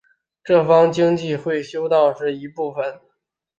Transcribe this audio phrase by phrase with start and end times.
[0.43, 3.01] 这是方济各会修道院建筑群的一部分。